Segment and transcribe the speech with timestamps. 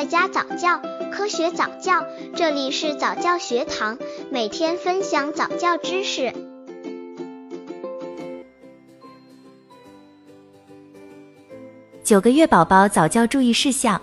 [0.00, 0.80] 在家早教，
[1.12, 3.98] 科学早教，这里是早教学堂，
[4.30, 6.32] 每天分享早教知识。
[12.02, 14.00] 九个月宝宝早教注意事项：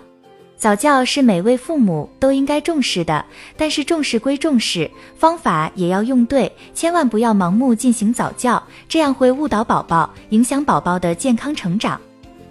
[0.56, 3.24] 早教是每位父母都应该重视的，
[3.56, 12.00] 但是重视归重视，方法也要用对，千万不要盲目进行早教，这样会误导宝宝，影响宝宝的健康成长。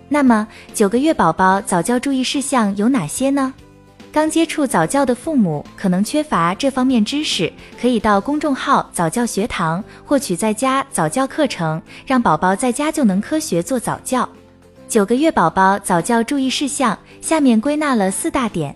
[0.10, 3.54] 那么，九个月宝宝早教注意事项有哪些呢？
[4.10, 14.28] 刚接触早教的父母可能缺乏这方面知识，可以到公众号早教学堂获取在家早教课程，让宝宝在家就能科学做早教。
[14.88, 18.74] 九个月宝宝早教注意事项，下面归纳了四大点：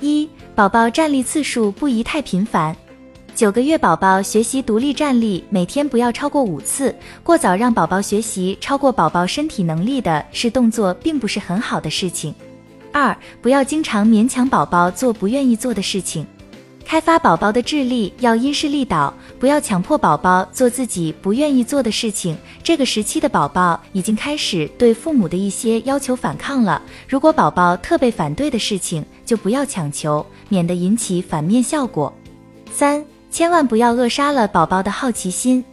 [0.00, 2.76] 一、宝宝站立次数不宜太频繁。
[3.34, 6.94] 九个月宝宝学习独立站立，每天不要超过五次。
[7.24, 12.32] 过早让宝宝学习超过宝宝身体能力的是动作，并不是很好的事情。
[12.92, 16.24] 二，不要经常勉强宝宝做不愿意做的事情。
[16.84, 22.38] 开发宝宝的智力要因势利导，不要强迫宝宝做自己不愿意做的事情。
[22.62, 26.80] 这个时期的宝宝已经开始对父母的一些要求反抗了。
[27.08, 32.12] 如果宝宝特被反对的事情，就不要强求，免得引起反面效果。
[32.70, 33.04] 三。
[33.34, 35.64] 千万不要扼杀了宝宝的好奇心。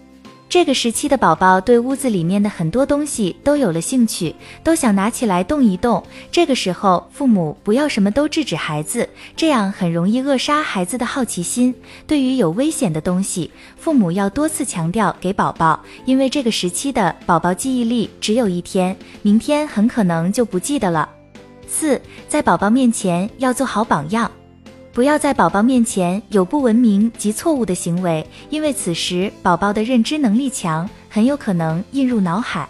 [0.49, 6.03] 这个时期的宝宝对屋子里面的很多东西都有了兴趣，都想拿起来动一动。
[6.31, 11.71] 这个时候，父母不要什么都制止孩子，这样很容易扼杀孩子的好奇心。
[12.07, 21.07] 对于有危险的东西，父母要多次强调给宝宝，因为这个时期的宝宝记忆力只有一天，明天很可能就不记得了。
[21.67, 24.31] 四，在宝宝面前要做好榜样。
[24.93, 32.67] 不要在宝宝面前有不文明及错误的行为，因为此时宝宝的认知能力强，很有可能印入脑海。